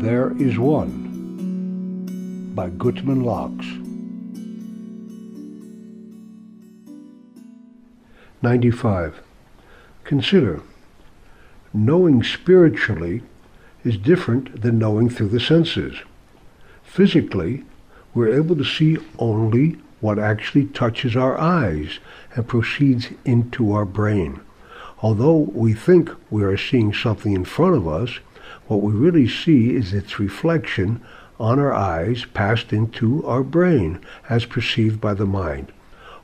[0.00, 3.66] There is One by Gutman Locks.
[8.40, 9.20] 95.
[10.04, 10.62] Consider,
[11.74, 13.22] knowing spiritually
[13.82, 15.96] is different than knowing through the senses.
[16.84, 17.64] Physically,
[18.14, 21.98] we're able to see only what actually touches our eyes
[22.36, 24.38] and proceeds into our brain.
[25.02, 28.20] Although we think we are seeing something in front of us,
[28.66, 31.00] what we really see is its reflection
[31.40, 35.72] on our eyes passed into our brain as perceived by the mind.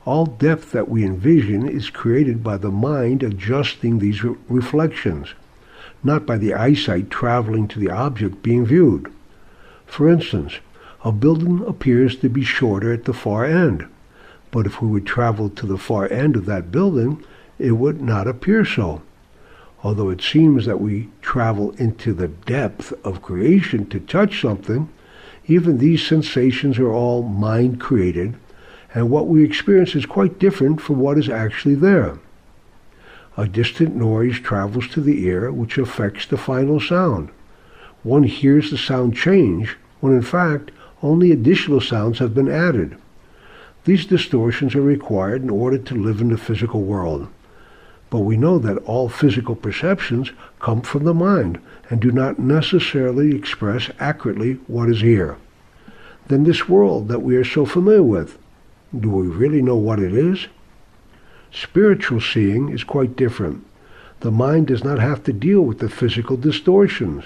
[0.05, 5.33] All depth that we envision is created by the mind adjusting these re- reflections,
[6.03, 9.11] not by the eyesight traveling to the object being viewed.
[9.87, 10.59] For instance,
[11.03, 13.87] a building appears to be shorter at the far end,
[14.51, 17.23] but if we would travel to the far end of that building,
[17.57, 19.01] it would not appear so.
[19.83, 24.87] Although it seems that we travel into the depth of creation to touch something,
[25.47, 28.33] even these sensations are all mind created,
[28.93, 32.17] and what we experience is quite different from what is actually there.
[33.35, 37.27] A distant noise travels to the ear, which affects the final sound.
[38.03, 40.71] One hears the sound change, when in fact
[41.03, 42.95] only additional sounds have been added.
[43.83, 47.27] These distortions are required in order to live in the physical world.
[48.15, 53.35] But we know that all physical perceptions come from the mind and do not necessarily
[53.35, 55.35] express accurately what is here.
[56.29, 58.37] Then this world that we are so familiar with,
[58.97, 60.47] do we really know what it is?
[61.51, 63.65] Spiritual seeing is quite different.
[64.21, 67.25] The mind does not have to deal with the physical distortions.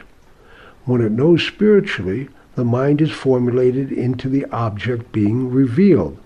[0.85, 6.17] When it knows spiritually, the mind is formulated into the object being revealed,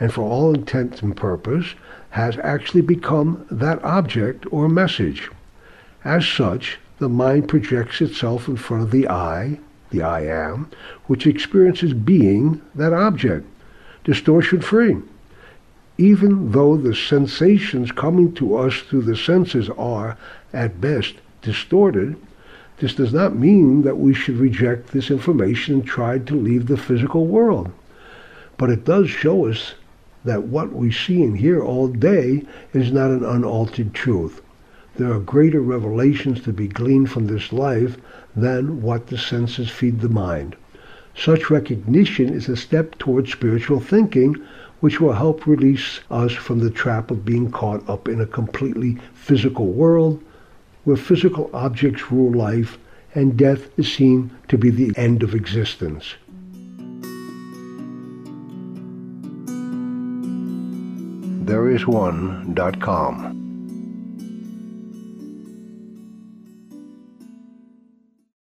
[0.00, 1.74] and for all intents and purpose,
[2.10, 5.30] has actually become that object or message.
[6.04, 9.58] As such, the mind projects itself in front of the I,
[9.90, 10.70] the I am,
[11.06, 13.46] which experiences being that object,
[14.04, 14.98] distortion free.
[15.96, 20.16] Even though the sensations coming to us through the senses are,
[20.52, 22.16] at best, distorted,
[22.78, 26.76] this does not mean that we should reject this information and try to leave the
[26.76, 27.70] physical world.
[28.56, 29.74] But it does show us
[30.24, 32.42] that what we see and hear all day
[32.72, 34.40] is not an unaltered truth.
[34.96, 37.96] There are greater revelations to be gleaned from this life
[38.34, 40.56] than what the senses feed the mind.
[41.16, 44.36] Such recognition is a step towards spiritual thinking,
[44.80, 48.98] which will help release us from the trap of being caught up in a completely
[49.14, 50.22] physical world
[50.84, 52.78] where physical objects rule life
[53.14, 56.14] and death is seen to be the end of existence.
[61.44, 63.43] Thereisone.com